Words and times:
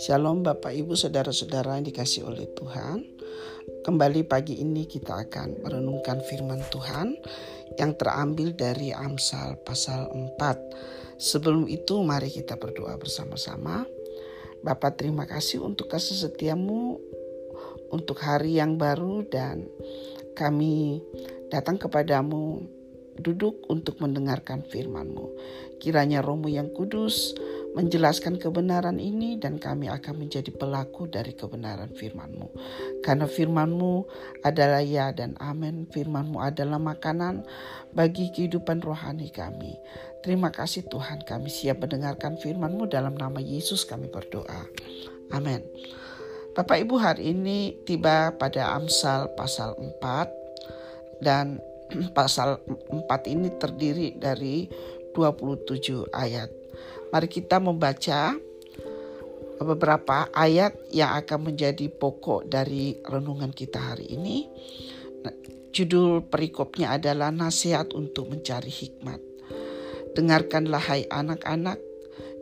Shalom 0.00 0.40
Bapak 0.40 0.72
Ibu 0.72 0.96
Saudara-saudara 0.96 1.76
yang 1.76 1.84
dikasih 1.84 2.24
oleh 2.24 2.48
Tuhan. 2.56 3.04
Kembali 3.84 4.24
pagi 4.24 4.64
ini 4.64 4.88
kita 4.88 5.28
akan 5.28 5.60
merenungkan 5.60 6.24
firman 6.24 6.64
Tuhan 6.72 7.20
Yang 7.76 8.00
terambil 8.00 8.56
dari 8.56 8.96
Amsal 8.96 9.60
pasal 9.60 10.08
4 10.08 11.20
Sebelum 11.20 11.68
itu 11.68 12.00
mari 12.00 12.32
kita 12.32 12.56
berdoa 12.56 12.96
bersama-sama. 12.96 13.84
Bapak 14.64 14.96
terima 15.04 15.28
kasih 15.28 15.68
untuk 15.68 15.92
kasih 15.92 16.16
setiamu 16.16 16.96
Untuk 17.92 18.24
hari 18.24 18.56
yang 18.56 18.80
baru 18.80 19.20
dan 19.28 19.68
kami 20.32 21.04
datang 21.52 21.76
kepadamu 21.76 22.77
duduk 23.20 23.66
untuk 23.68 23.98
mendengarkan 24.02 24.62
firman-Mu. 24.66 25.26
Kiranya 25.78 26.22
rohmu 26.22 26.50
yang 26.50 26.74
kudus 26.74 27.34
menjelaskan 27.76 28.40
kebenaran 28.40 28.98
ini 28.98 29.38
dan 29.38 29.62
kami 29.62 29.86
akan 29.86 30.26
menjadi 30.26 30.50
pelaku 30.50 31.06
dari 31.06 31.36
kebenaran 31.36 31.94
firman-Mu. 31.94 32.48
Karena 33.04 33.30
firman-Mu 33.30 33.94
adalah 34.42 34.82
ya 34.82 35.14
dan 35.14 35.38
amin, 35.38 35.86
firman-Mu 35.86 36.42
adalah 36.42 36.82
makanan 36.82 37.46
bagi 37.94 38.34
kehidupan 38.34 38.82
rohani 38.82 39.30
kami. 39.30 39.78
Terima 40.24 40.50
kasih 40.50 40.90
Tuhan 40.90 41.22
kami 41.22 41.46
siap 41.46 41.84
mendengarkan 41.84 42.40
firman-Mu 42.40 42.90
dalam 42.90 43.14
nama 43.14 43.38
Yesus 43.38 43.86
kami 43.86 44.10
berdoa. 44.10 44.66
Amin. 45.30 45.62
Bapak 46.58 46.82
Ibu 46.82 46.98
hari 46.98 47.30
ini 47.38 47.78
tiba 47.86 48.34
pada 48.34 48.74
Amsal 48.74 49.30
pasal 49.38 49.78
4 49.78 51.22
dan 51.22 51.62
pasal 52.16 52.60
4 52.66 53.06
ini 53.32 53.48
terdiri 53.56 54.16
dari 54.16 54.68
27 55.16 56.08
ayat. 56.12 56.50
Mari 57.08 57.28
kita 57.28 57.56
membaca 57.58 58.36
beberapa 59.58 60.30
ayat 60.30 60.76
yang 60.94 61.18
akan 61.18 61.52
menjadi 61.52 61.90
pokok 61.90 62.46
dari 62.46 62.94
renungan 63.02 63.50
kita 63.50 63.80
hari 63.94 64.14
ini. 64.14 64.46
Nah, 65.24 65.34
judul 65.74 66.22
perikopnya 66.22 66.94
adalah 66.94 67.34
nasihat 67.34 67.90
untuk 67.96 68.30
mencari 68.30 68.70
hikmat. 68.70 69.20
Dengarkanlah 70.14 70.82
hai 70.82 71.06
anak-anak, 71.10 71.78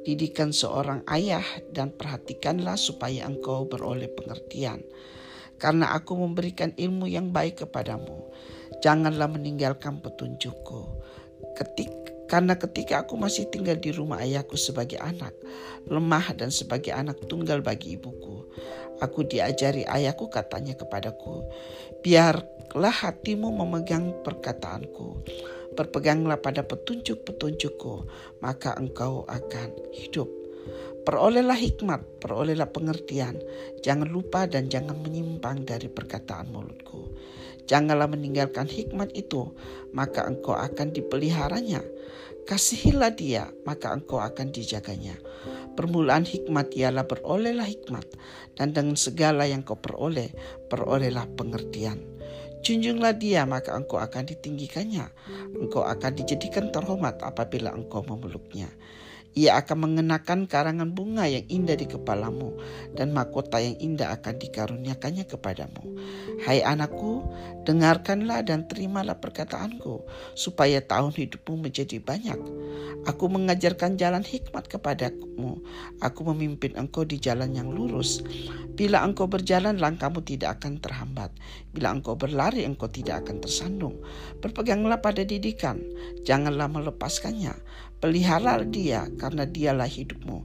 didikan 0.05 0.53
seorang 0.53 1.03
ayah 1.09 1.45
dan 1.73 1.93
perhatikanlah 1.93 2.77
supaya 2.77 3.25
engkau 3.25 3.65
beroleh 3.65 4.13
pengertian. 4.13 4.85
Karena 5.57 5.97
aku 5.97 6.21
memberikan 6.21 6.77
ilmu 6.77 7.09
yang 7.09 7.33
baik 7.33 7.65
kepadamu. 7.65 8.29
Janganlah 8.85 9.31
meninggalkan 9.31 10.01
petunjukku. 10.05 10.81
Ketik 11.57 12.07
karena 12.27 12.59
ketika 12.59 13.07
aku 13.07 13.15
masih 13.15 13.47
tinggal 13.55 13.79
di 13.79 13.95
rumah 13.95 14.19
ayahku 14.19 14.59
sebagai 14.59 14.99
anak, 14.99 15.31
lemah 15.87 16.35
dan 16.35 16.51
sebagai 16.51 16.91
anak 16.91 17.23
tunggal 17.31 17.63
bagi 17.63 17.95
ibuku, 17.95 18.51
aku 18.99 19.23
diajari 19.31 19.87
ayahku 19.87 20.27
katanya 20.27 20.75
kepadaku, 20.75 21.47
biarlah 22.03 22.91
hatimu 22.91 23.55
memegang 23.55 24.11
perkataanku, 24.27 25.23
berpeganglah 25.79 26.43
pada 26.43 26.67
petunjuk-petunjukku, 26.67 28.11
maka 28.43 28.75
engkau 28.75 29.23
akan 29.31 29.71
hidup. 29.95 30.27
Perolehlah 31.07 31.55
hikmat, 31.55 32.03
perolehlah 32.19 32.67
pengertian, 32.75 33.39
jangan 33.87 34.11
lupa 34.11 34.51
dan 34.51 34.67
jangan 34.67 34.99
menyimpang 34.99 35.63
dari 35.63 35.87
perkataan 35.87 36.51
mulutku. 36.51 37.07
Janganlah 37.67 38.07
meninggalkan 38.07 38.71
hikmat 38.71 39.11
itu, 39.19 39.51
maka 39.91 40.23
engkau 40.27 40.55
akan 40.55 40.95
dipeliharanya 40.95 41.83
Kasihilah 42.47 43.11
dia, 43.11 43.51
maka 43.67 43.91
engkau 43.91 44.23
akan 44.23 44.55
dijaganya. 44.55 45.19
Permulaan 45.75 46.23
hikmat 46.23 46.71
ialah 46.79 47.03
berolehlah 47.03 47.67
hikmat, 47.67 48.07
dan 48.55 48.71
dengan 48.71 48.95
segala 48.95 49.51
yang 49.51 49.67
kau 49.67 49.75
peroleh, 49.75 50.31
perolehlah 50.71 51.27
pengertian. 51.35 51.99
Junjunglah 52.63 53.19
dia, 53.19 53.43
maka 53.51 53.75
engkau 53.75 53.99
akan 53.99 54.31
ditinggikannya. 54.31 55.11
Engkau 55.59 55.83
akan 55.83 56.13
dijadikan 56.15 56.71
terhormat 56.71 57.19
apabila 57.19 57.75
engkau 57.75 58.07
memeluknya. 58.07 58.71
Ia 59.37 59.61
akan 59.61 59.85
mengenakan 59.85 60.49
karangan 60.49 60.97
bunga 60.97 61.29
yang 61.29 61.45
indah 61.53 61.77
di 61.77 61.85
kepalamu 61.85 62.57
dan 62.97 63.13
mahkota 63.13 63.61
yang 63.61 63.77
indah 63.77 64.17
akan 64.17 64.41
dikaruniakannya 64.41 65.29
kepadamu. 65.29 65.85
Hai 66.49 66.65
anakku, 66.65 67.21
dengarkanlah 67.69 68.41
dan 68.49 68.65
terimalah 68.65 69.21
perkataanku 69.21 70.09
supaya 70.33 70.81
tahun 70.81 71.13
hidupmu 71.13 71.69
menjadi 71.69 72.01
banyak. 72.01 72.41
Aku 73.05 73.29
mengajarkan 73.29 74.01
jalan 74.01 74.25
hikmat 74.25 74.73
kepadamu. 74.73 75.61
Aku 76.01 76.21
memimpin 76.33 76.73
engkau 76.73 77.05
di 77.05 77.21
jalan 77.21 77.53
yang 77.53 77.69
lurus. 77.69 78.25
Bila 78.73 79.05
engkau 79.05 79.29
berjalan, 79.29 79.77
langkahmu 79.77 80.25
tidak 80.25 80.61
akan 80.61 80.81
terhambat. 80.81 81.29
Bila 81.77 81.93
engkau 81.93 82.17
berlari, 82.17 82.65
engkau 82.65 82.89
tidak 82.89 83.25
akan 83.25 83.45
tersandung. 83.45 84.01
Berpeganglah 84.41 85.05
pada 85.05 85.29
didikan, 85.29 85.81
janganlah 86.25 86.73
melepaskannya 86.73 87.53
Pelihara 87.97 88.61
dia 88.63 89.09
karena 89.17 89.49
dialah 89.49 89.89
hidupmu. 89.89 90.45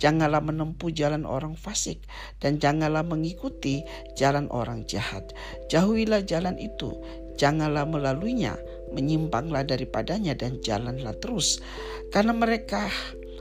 Janganlah 0.00 0.40
menempuh 0.40 0.88
jalan 0.96 1.28
orang 1.28 1.56
fasik 1.60 2.00
dan 2.40 2.56
janganlah 2.56 3.04
mengikuti 3.04 3.84
jalan 4.16 4.48
orang 4.48 4.88
jahat. 4.88 5.32
Jauhilah 5.68 6.24
jalan 6.24 6.56
itu, 6.56 6.96
janganlah 7.36 7.84
melaluinya, 7.84 8.56
menyimpanglah 8.96 9.64
daripadanya 9.68 10.32
dan 10.32 10.56
jalanlah 10.64 11.12
terus. 11.20 11.60
Karena 12.08 12.32
mereka 12.32 12.88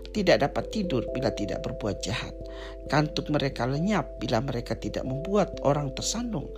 tidak 0.10 0.42
dapat 0.46 0.74
tidur 0.74 1.06
bila 1.14 1.30
tidak 1.34 1.62
berbuat 1.66 2.02
jahat. 2.02 2.34
Kantuk 2.90 3.30
mereka 3.30 3.70
lenyap 3.70 4.18
bila 4.18 4.42
mereka 4.42 4.74
tidak 4.74 5.06
membuat 5.06 5.62
orang 5.62 5.94
tersandung, 5.94 6.50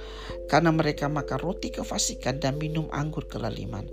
karena 0.47 0.71
mereka 0.71 1.11
makan 1.11 1.39
roti 1.43 1.69
kefasikan 1.69 2.39
dan 2.39 2.55
minum 2.55 2.87
anggur 2.95 3.27
kelaliman. 3.27 3.85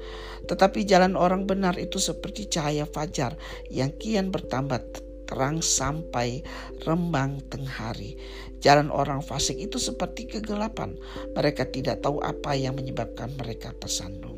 Tetapi 0.46 0.86
jalan 0.86 1.18
orang 1.18 1.44
benar 1.44 1.74
itu 1.76 1.98
seperti 1.98 2.46
cahaya 2.46 2.86
fajar 2.86 3.34
yang 3.68 3.90
kian 3.98 4.30
bertambah 4.30 4.80
terang 5.28 5.60
sampai 5.60 6.40
rembang 6.88 7.44
tengah 7.52 7.92
hari. 7.92 8.16
Jalan 8.64 8.88
orang 8.88 9.20
fasik 9.20 9.60
itu 9.60 9.76
seperti 9.76 10.26
kegelapan. 10.26 10.96
Mereka 11.36 11.68
tidak 11.68 12.00
tahu 12.00 12.18
apa 12.24 12.56
yang 12.56 12.74
menyebabkan 12.74 13.36
mereka 13.36 13.76
tersandung. 13.76 14.37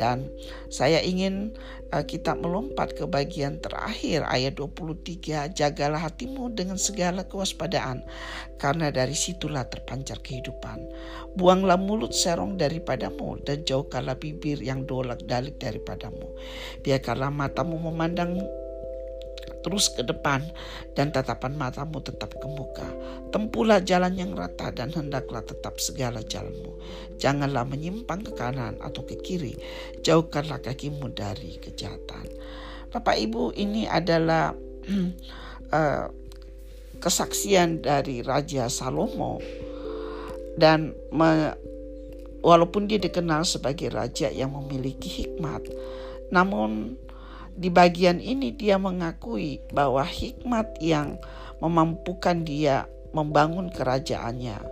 Dan 0.00 0.32
saya 0.72 1.04
ingin 1.04 1.52
uh, 1.92 2.00
kita 2.00 2.32
melompat 2.40 2.96
ke 2.96 3.04
bagian 3.04 3.60
terakhir 3.60 4.24
ayat 4.24 4.56
23. 4.56 5.52
Jagalah 5.52 6.00
hatimu 6.08 6.56
dengan 6.56 6.80
segala 6.80 7.28
kewaspadaan 7.28 8.00
karena 8.56 8.88
dari 8.88 9.12
situlah 9.12 9.68
terpancar 9.68 10.24
kehidupan. 10.24 10.80
Buanglah 11.36 11.76
mulut 11.76 12.16
serong 12.16 12.56
daripadamu 12.56 13.44
dan 13.44 13.60
jauhkanlah 13.68 14.16
bibir 14.16 14.64
yang 14.64 14.88
dolak 14.88 15.20
dalik 15.28 15.60
daripadamu. 15.60 16.32
Biarkanlah 16.80 17.28
matamu 17.28 17.76
memandang 17.76 18.40
terus 19.60 19.92
ke 19.92 20.02
depan 20.04 20.40
dan 20.96 21.12
tatapan 21.12 21.56
matamu 21.56 22.00
tetap 22.00 22.32
ke 22.36 22.46
muka. 22.48 22.88
Tempuhlah 23.34 23.84
jalan 23.84 24.16
yang 24.16 24.32
rata 24.32 24.72
dan 24.72 24.90
hendaklah 24.92 25.44
tetap 25.44 25.76
segala 25.78 26.24
jalanmu. 26.24 26.76
Janganlah 27.20 27.68
menyimpang 27.68 28.24
ke 28.24 28.32
kanan 28.34 28.80
atau 28.80 29.04
ke 29.04 29.20
kiri. 29.20 29.54
Jauhkanlah 30.00 30.64
kakimu 30.64 31.12
dari 31.12 31.60
kejahatan. 31.60 32.26
Bapak 32.90 33.16
Ibu 33.20 33.54
ini 33.54 33.86
adalah 33.86 34.50
uh, 35.70 36.06
kesaksian 37.00 37.80
dari 37.80 38.20
Raja 38.20 38.66
Salomo 38.66 39.38
dan 40.58 40.92
me, 41.14 41.54
walaupun 42.44 42.88
dia 42.90 43.00
dikenal 43.00 43.46
sebagai 43.46 43.88
raja 43.92 44.28
yang 44.28 44.52
memiliki 44.52 45.24
hikmat, 45.24 45.64
namun 46.28 46.96
di 47.56 47.68
bagian 47.72 48.22
ini 48.22 48.54
dia 48.54 48.76
mengakui 48.78 49.62
bahwa 49.74 50.02
hikmat 50.04 50.78
yang 50.82 51.18
memampukan 51.60 52.42
dia 52.42 52.88
membangun 53.10 53.70
kerajaannya, 53.74 54.62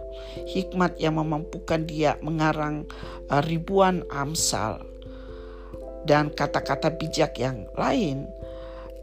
hikmat 0.47 0.95
yang 1.03 1.19
memampukan 1.19 1.83
dia 1.85 2.15
mengarang 2.23 2.87
uh, 3.31 3.43
ribuan 3.43 4.07
amsal 4.15 4.87
dan 6.07 6.31
kata-kata 6.31 6.95
bijak 6.95 7.37
yang 7.37 7.67
lain, 7.75 8.31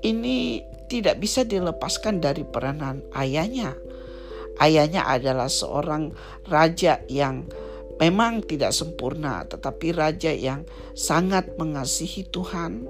ini 0.01 0.63
tidak 0.88 1.19
bisa 1.19 1.44
dilepaskan 1.44 2.24
dari 2.24 2.48
peranan 2.48 3.04
ayahnya. 3.13 3.75
Ayahnya 4.56 5.04
adalah 5.04 5.51
seorang 5.51 6.16
raja 6.48 7.04
yang 7.12 7.44
memang 8.00 8.39
tidak 8.48 8.71
sempurna, 8.71 9.44
tetapi 9.44 9.92
raja 9.92 10.31
yang 10.31 10.63
sangat 10.95 11.60
mengasihi 11.60 12.24
Tuhan, 12.31 12.88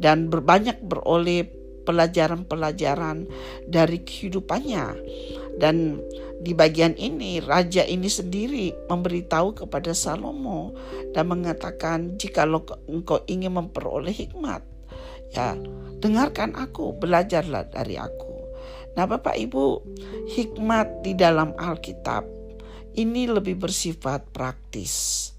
dan 0.00 0.32
berbanyak 0.32 0.80
beroleh 0.80 1.46
pelajaran-pelajaran 1.84 3.28
dari 3.68 4.00
kehidupannya. 4.00 4.96
Dan 5.60 6.00
di 6.40 6.56
bagian 6.56 6.96
ini 6.96 7.38
raja 7.44 7.84
ini 7.84 8.08
sendiri 8.08 8.72
memberitahu 8.88 9.60
kepada 9.64 9.92
Salomo 9.92 10.72
dan 11.12 11.28
mengatakan 11.28 12.16
jika 12.16 12.48
engkau 12.88 13.20
ingin 13.28 13.52
memperoleh 13.52 14.16
hikmat 14.16 14.64
Ya, 15.30 15.54
dengarkan 16.02 16.58
aku, 16.58 16.90
belajarlah 16.98 17.70
dari 17.70 17.94
aku. 17.94 18.50
Nah, 18.98 19.06
Bapak 19.06 19.38
Ibu, 19.38 19.86
hikmat 20.26 21.06
di 21.06 21.14
dalam 21.14 21.54
Alkitab 21.54 22.26
ini 22.98 23.30
lebih 23.30 23.62
bersifat 23.62 24.26
praktis. 24.34 25.30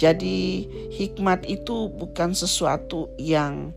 Jadi, 0.00 0.64
hikmat 0.96 1.44
itu 1.44 1.92
bukan 1.92 2.32
sesuatu 2.32 3.12
yang 3.20 3.76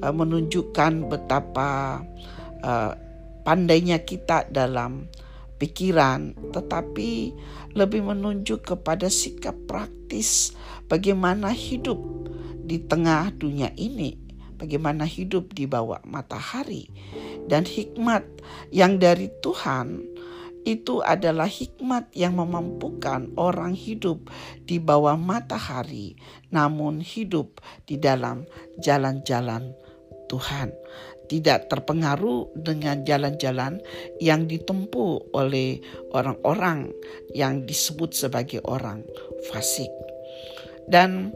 uh, 0.00 0.14
menunjukkan 0.14 1.12
betapa 1.12 2.00
uh, 2.64 2.92
pandainya 3.42 4.00
kita 4.06 4.48
dalam 4.48 5.10
pikiran, 5.58 6.34
tetapi 6.54 7.34
lebih 7.74 8.02
menunjuk 8.02 8.66
kepada 8.74 9.06
sikap 9.06 9.54
praktis 9.66 10.54
bagaimana 10.90 11.54
hidup 11.54 11.98
di 12.62 12.82
tengah 12.82 13.30
dunia 13.34 13.70
ini, 13.78 14.18
bagaimana 14.58 15.06
hidup 15.06 15.54
di 15.54 15.66
bawah 15.66 16.02
matahari, 16.06 16.90
dan 17.46 17.66
hikmat 17.66 18.22
yang 18.70 18.98
dari 18.98 19.30
Tuhan 19.42 20.11
itu 20.62 21.02
adalah 21.02 21.50
hikmat 21.50 22.14
yang 22.14 22.38
memampukan 22.38 23.30
orang 23.34 23.74
hidup 23.74 24.30
di 24.62 24.78
bawah 24.78 25.18
matahari, 25.18 26.14
namun 26.54 27.02
hidup 27.02 27.58
di 27.86 27.98
dalam 27.98 28.46
jalan-jalan 28.78 29.74
Tuhan 30.30 30.72
tidak 31.26 31.72
terpengaruh 31.72 32.52
dengan 32.56 33.04
jalan-jalan 33.08 33.80
yang 34.20 34.44
ditempuh 34.44 35.32
oleh 35.32 35.80
orang-orang 36.12 36.92
yang 37.32 37.64
disebut 37.64 38.12
sebagai 38.12 38.60
orang 38.68 39.00
fasik. 39.48 39.88
Dan 40.84 41.32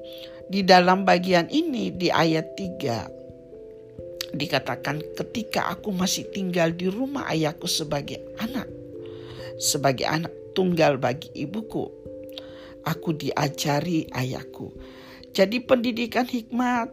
di 0.53 0.63
dalam 0.63 1.09
bagian 1.09 1.49
ini 1.49 1.91
di 1.95 2.13
ayat 2.13 2.55
3 2.55 4.37
dikatakan 4.37 5.01
ketika 5.17 5.73
aku 5.73 5.91
masih 5.97 6.29
tinggal 6.29 6.69
di 6.77 6.93
rumah 6.93 7.25
ayahku 7.33 7.65
sebagai 7.65 8.21
anak 8.37 8.76
sebagai 9.57 10.09
anak 10.09 10.33
tunggal 10.57 10.97
bagi 10.97 11.29
ibuku. 11.37 11.89
Aku 12.87 13.13
diajari 13.19 14.07
ayahku. 14.15 14.73
Jadi 15.37 15.61
pendidikan 15.61 16.25
hikmat 16.25 16.89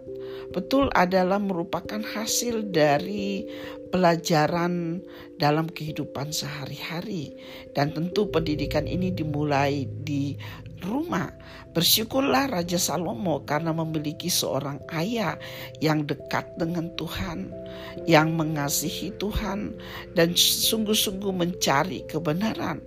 betul 0.51 0.91
adalah 0.91 1.39
merupakan 1.39 2.03
hasil 2.03 2.75
dari 2.75 3.47
pelajaran 3.93 5.05
dalam 5.37 5.69
kehidupan 5.69 6.33
sehari-hari 6.33 7.37
dan 7.77 7.93
tentu 7.93 8.25
pendidikan 8.25 8.89
ini 8.89 9.13
dimulai 9.13 9.85
di 10.01 10.33
rumah. 10.81 11.29
Bersyukurlah 11.77 12.49
Raja 12.49 12.81
Salomo 12.81 13.45
karena 13.45 13.69
memiliki 13.69 14.33
seorang 14.33 14.81
ayah 14.97 15.37
yang 15.77 16.09
dekat 16.09 16.49
dengan 16.57 16.89
Tuhan, 16.97 17.53
yang 18.09 18.33
mengasihi 18.33 19.13
Tuhan 19.21 19.77
dan 20.17 20.33
sungguh-sungguh 20.33 21.29
mencari 21.29 22.01
kebenaran. 22.09 22.81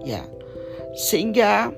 Ya. 0.00 0.24
Sehingga 0.96 1.76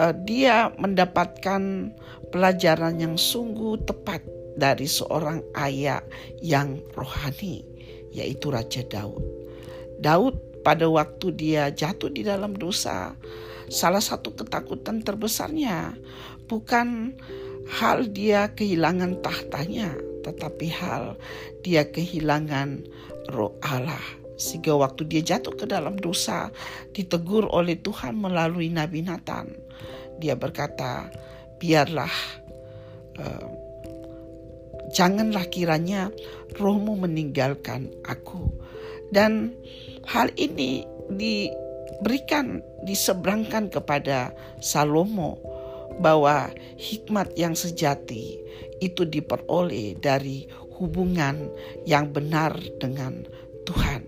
uh, 0.00 0.14
dia 0.24 0.72
mendapatkan 0.80 1.92
pelajaran 2.32 2.96
yang 2.96 3.20
sungguh 3.20 3.80
tepat 3.84 4.24
dari 4.56 4.88
seorang 4.88 5.44
ayah 5.60 6.00
yang 6.40 6.80
rohani, 6.96 7.60
yaitu 8.16 8.48
Raja 8.48 8.80
Daud. 8.88 9.20
Daud 10.00 10.40
pada 10.64 10.88
waktu 10.88 11.36
dia 11.36 11.68
jatuh 11.68 12.08
di 12.08 12.24
dalam 12.24 12.56
dosa, 12.56 13.12
salah 13.68 14.00
satu 14.00 14.32
ketakutan 14.32 15.04
terbesarnya 15.04 15.94
bukan 16.48 17.14
hal 17.68 18.08
dia 18.08 18.50
kehilangan 18.56 19.20
tahtanya, 19.20 19.94
tetapi 20.24 20.66
hal 20.72 21.20
dia 21.60 21.86
kehilangan 21.86 22.82
roh 23.30 23.54
Allah. 23.62 24.02
Sehingga 24.36 24.76
waktu 24.76 25.08
dia 25.08 25.22
jatuh 25.24 25.56
ke 25.56 25.64
dalam 25.64 25.96
dosa, 25.96 26.52
ditegur 26.92 27.48
oleh 27.48 27.80
Tuhan 27.80 28.20
melalui 28.20 28.68
Nabi 28.68 29.00
Nathan. 29.00 29.48
Dia 30.20 30.36
berkata, 30.36 31.08
biarlah 31.56 32.12
uh, 33.16 33.65
janganlah 34.92 35.46
kiranya 35.48 36.12
rohmu 36.58 36.98
meninggalkan 36.98 37.90
aku. 38.06 38.50
Dan 39.10 39.54
hal 40.06 40.34
ini 40.34 40.82
diberikan 41.10 42.62
diseberangkan 42.82 43.70
kepada 43.70 44.34
Salomo 44.58 45.38
bahwa 46.02 46.50
hikmat 46.76 47.32
yang 47.38 47.56
sejati 47.56 48.38
itu 48.82 49.08
diperoleh 49.08 49.96
dari 49.96 50.44
hubungan 50.76 51.48
yang 51.88 52.12
benar 52.12 52.52
dengan 52.76 53.24
Tuhan. 53.64 54.04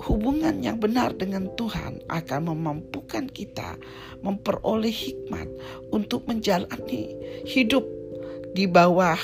Hubungan 0.00 0.64
yang 0.64 0.80
benar 0.80 1.12
dengan 1.12 1.52
Tuhan 1.60 2.00
akan 2.08 2.40
memampukan 2.56 3.28
kita 3.28 3.76
memperoleh 4.24 4.88
hikmat 4.88 5.44
untuk 5.92 6.24
menjalani 6.24 7.12
hidup 7.44 7.84
di 8.56 8.64
bawah 8.64 9.20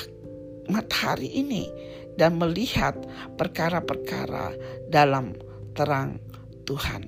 matahari 0.67 1.31
ini 1.31 1.67
dan 2.17 2.41
melihat 2.41 2.97
perkara-perkara 3.37 4.53
dalam 4.89 5.37
terang 5.77 6.17
Tuhan. 6.65 7.07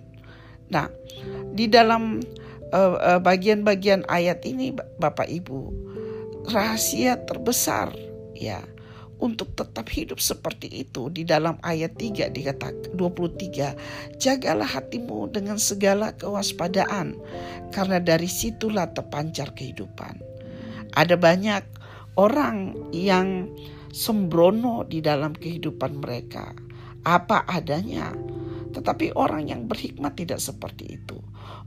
Nah, 0.70 0.88
di 1.52 1.66
dalam 1.66 2.22
eh, 2.70 2.96
eh, 2.96 3.20
bagian-bagian 3.20 4.06
uh, 4.06 4.16
ayat 4.16 4.46
ini 4.46 4.72
Bapak 4.76 5.26
Ibu, 5.26 5.74
rahasia 6.54 7.26
terbesar 7.26 7.92
ya 8.38 8.62
untuk 9.20 9.52
tetap 9.52 9.92
hidup 9.92 10.24
seperti 10.24 10.88
itu 10.88 11.12
di 11.12 11.28
dalam 11.28 11.60
ayat 11.60 12.00
3 12.00 12.32
dikatakan 12.32 12.96
23 12.96 14.16
jagalah 14.16 14.70
hatimu 14.70 15.28
dengan 15.36 15.60
segala 15.60 16.16
kewaspadaan 16.16 17.20
karena 17.76 18.00
dari 18.00 18.32
situlah 18.32 18.88
terpancar 18.96 19.52
kehidupan 19.52 20.24
ada 20.96 21.20
banyak 21.20 21.62
orang 22.20 22.76
yang 22.92 23.48
sembrono 23.96 24.84
di 24.84 25.00
dalam 25.00 25.32
kehidupan 25.32 26.04
mereka 26.04 26.52
apa 27.08 27.48
adanya 27.48 28.12
tetapi 28.70 29.18
orang 29.18 29.50
yang 29.50 29.66
berhikmat 29.66 30.14
tidak 30.14 30.38
seperti 30.38 31.02
itu. 31.02 31.18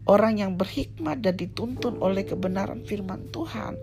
Orang 0.07 0.39
yang 0.39 0.59
berhikmat 0.59 1.23
dan 1.23 1.39
dituntun 1.39 1.99
oleh 1.99 2.27
kebenaran 2.27 2.83
firman 2.87 3.31
Tuhan 3.31 3.79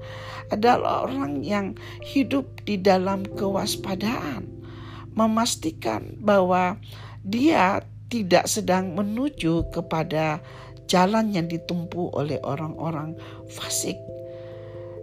adalah 0.52 1.08
orang 1.08 1.44
yang 1.44 1.76
hidup 2.04 2.64
di 2.64 2.80
dalam 2.80 3.24
kewaspadaan, 3.36 4.48
memastikan 5.16 6.16
bahwa 6.20 6.80
dia 7.24 7.84
tidak 8.12 8.48
sedang 8.52 8.96
menuju 8.96 9.68
kepada 9.72 10.44
jalan 10.92 11.32
yang 11.32 11.48
ditempuh 11.48 12.12
oleh 12.16 12.40
orang-orang 12.44 13.16
fasik. 13.48 13.96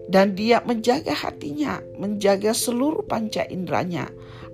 Dan 0.07 0.39
dia 0.39 0.63
menjaga 0.63 1.13
hatinya, 1.13 1.83
menjaga 1.99 2.55
seluruh 2.55 3.03
panca 3.07 3.43
inderanya. 3.51 4.07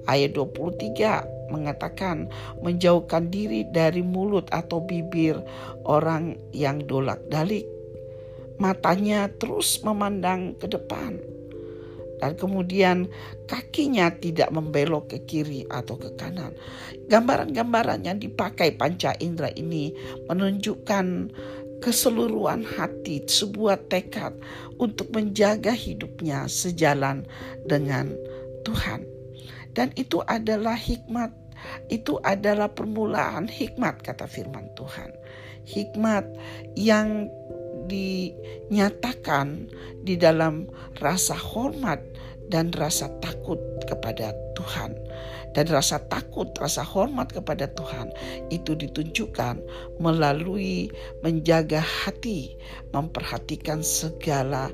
Ayat 0.09 0.35
23 0.35 1.53
mengatakan 1.53 2.33
menjauhkan 2.65 3.29
diri 3.29 3.69
dari 3.69 4.01
mulut 4.01 4.49
atau 4.49 4.81
bibir 4.81 5.37
orang 5.85 6.41
yang 6.57 6.81
dolak-dalik. 6.89 7.69
Matanya 8.57 9.29
terus 9.37 9.85
memandang 9.85 10.57
ke 10.57 10.67
depan 10.67 11.21
dan 12.23 12.39
kemudian 12.39 13.11
kakinya 13.51 14.15
tidak 14.15 14.55
membelok 14.55 15.11
ke 15.11 15.19
kiri 15.27 15.67
atau 15.67 15.99
ke 15.99 16.15
kanan. 16.15 16.55
Gambaran-gambaran 17.11 18.07
yang 18.07 18.23
dipakai 18.23 18.79
panca 18.79 19.11
indera 19.19 19.51
ini 19.59 19.91
menunjukkan 20.31 21.35
keseluruhan 21.83 22.63
hati, 22.63 23.27
sebuah 23.27 23.91
tekad 23.91 24.39
untuk 24.79 25.11
menjaga 25.11 25.75
hidupnya 25.75 26.47
sejalan 26.47 27.27
dengan 27.67 28.15
Tuhan. 28.63 29.03
Dan 29.75 29.91
itu 29.99 30.23
adalah 30.25 30.79
hikmat 30.79 31.43
itu 31.89 32.19
adalah 32.27 32.71
permulaan 32.71 33.47
hikmat 33.47 34.03
kata 34.03 34.27
firman 34.27 34.67
Tuhan. 34.75 35.15
Hikmat 35.63 36.27
yang 36.75 37.31
dinyatakan 37.87 39.71
di 40.03 40.19
dalam 40.19 40.67
rasa 40.99 41.39
hormat 41.39 42.03
dan 42.51 42.75
rasa 42.75 43.11
takut 43.23 43.59
kepada 43.87 44.35
Tuhan. 44.59 44.99
Dan 45.53 45.69
rasa 45.69 46.01
takut, 46.09 46.49
rasa 46.57 46.81
hormat 46.81 47.29
kepada 47.29 47.69
Tuhan 47.77 48.09
itu 48.49 48.73
ditunjukkan 48.73 49.61
melalui 50.01 50.89
menjaga 51.21 51.85
hati, 51.85 52.57
memperhatikan 52.97 53.85
segala 53.85 54.73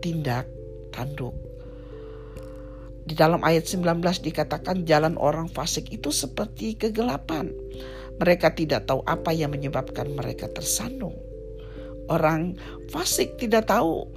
tindak 0.00 0.48
tanduk 0.96 1.36
di 3.04 3.12
dalam 3.12 3.44
ayat 3.44 3.68
19 3.68 4.00
dikatakan 4.00 4.88
jalan 4.88 5.20
orang 5.20 5.52
fasik 5.52 5.92
itu 5.92 6.08
seperti 6.08 6.72
kegelapan. 6.72 7.52
Mereka 8.16 8.56
tidak 8.56 8.88
tahu 8.88 9.04
apa 9.04 9.36
yang 9.36 9.52
menyebabkan 9.52 10.08
mereka 10.16 10.48
tersandung. 10.48 11.12
Orang 12.08 12.56
fasik 12.88 13.36
tidak 13.36 13.68
tahu 13.68 14.08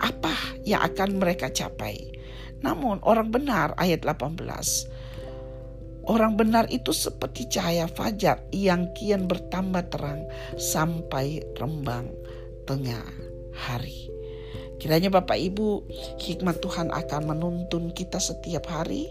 apa 0.00 0.32
yang 0.68 0.84
akan 0.84 1.16
mereka 1.16 1.48
capai. 1.48 2.12
Namun 2.60 3.00
orang 3.04 3.32
benar 3.32 3.72
ayat 3.80 4.04
18 4.04 4.36
Orang 6.06 6.38
benar 6.38 6.70
itu 6.70 6.94
seperti 6.94 7.50
cahaya 7.50 7.90
fajar 7.90 8.38
yang 8.54 8.94
kian 8.94 9.26
bertambah 9.26 9.90
terang 9.90 10.22
sampai 10.54 11.42
rembang 11.58 12.14
tengah 12.62 13.02
hari. 13.50 14.06
Kiranya 14.76 15.08
Bapak 15.08 15.40
Ibu, 15.40 15.88
hikmat 16.20 16.60
Tuhan 16.60 16.92
akan 16.92 17.22
menuntun 17.32 17.96
kita 17.96 18.20
setiap 18.20 18.68
hari 18.68 19.08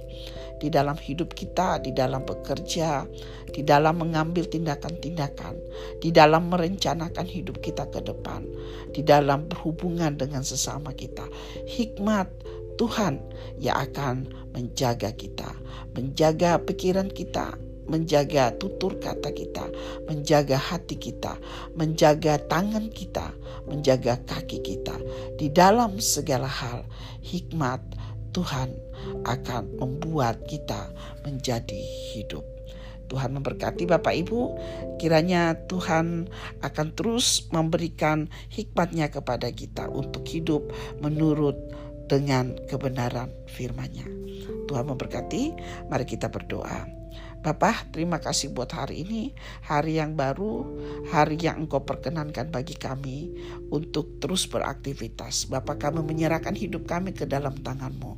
di 0.62 0.72
dalam 0.72 0.96
hidup 0.96 1.36
kita, 1.36 1.82
di 1.82 1.92
dalam 1.92 2.24
bekerja, 2.24 3.04
di 3.52 3.66
dalam 3.66 4.00
mengambil 4.00 4.48
tindakan-tindakan, 4.48 5.58
di 6.00 6.14
dalam 6.14 6.48
merencanakan 6.54 7.28
hidup 7.28 7.60
kita 7.60 7.90
ke 7.92 8.00
depan, 8.08 8.46
di 8.94 9.02
dalam 9.04 9.50
berhubungan 9.52 10.16
dengan 10.16 10.46
sesama 10.46 10.96
kita. 10.96 11.28
Hikmat 11.68 12.30
Tuhan 12.76 13.24
yang 13.60 13.78
akan 13.88 14.28
menjaga 14.52 15.16
kita, 15.16 15.48
menjaga 15.96 16.60
pikiran 16.64 17.08
kita, 17.12 17.56
menjaga 17.86 18.54
tutur 18.58 18.98
kata 18.98 19.30
kita, 19.32 19.70
menjaga 20.10 20.58
hati 20.58 20.98
kita, 20.98 21.38
menjaga 21.78 22.42
tangan 22.50 22.90
kita, 22.90 23.32
menjaga 23.70 24.18
kaki 24.26 24.60
kita. 24.62 24.96
Di 25.38 25.48
dalam 25.54 26.02
segala 26.02 26.50
hal, 26.50 26.84
hikmat 27.22 27.82
Tuhan 28.34 28.74
akan 29.24 29.80
membuat 29.80 30.42
kita 30.50 30.92
menjadi 31.24 31.80
hidup. 32.14 32.44
Tuhan 33.06 33.38
memberkati 33.38 33.86
Bapak 33.86 34.18
Ibu, 34.18 34.42
kiranya 34.98 35.54
Tuhan 35.70 36.26
akan 36.66 36.88
terus 36.98 37.46
memberikan 37.54 38.26
hikmatnya 38.50 39.14
kepada 39.14 39.54
kita 39.54 39.86
untuk 39.94 40.26
hidup 40.26 40.66
menurut 41.06 41.54
dengan 42.06 42.54
kebenaran 42.70 43.32
firman-Nya. 43.50 44.08
Tuhan 44.66 44.86
memberkati, 44.90 45.44
mari 45.90 46.06
kita 46.06 46.30
berdoa. 46.30 46.86
Bapak, 47.46 47.94
terima 47.94 48.18
kasih 48.18 48.58
buat 48.58 48.74
hari 48.74 49.06
ini, 49.06 49.30
hari 49.62 50.02
yang 50.02 50.18
baru, 50.18 50.66
hari 51.14 51.38
yang 51.38 51.70
Engkau 51.70 51.86
perkenankan 51.86 52.50
bagi 52.50 52.74
kami 52.74 53.38
untuk 53.70 54.18
terus 54.18 54.50
beraktivitas. 54.50 55.46
Bapak, 55.46 55.78
kami 55.78 56.02
menyerahkan 56.02 56.58
hidup 56.58 56.90
kami 56.90 57.14
ke 57.14 57.30
dalam 57.30 57.54
tangan-Mu. 57.62 58.18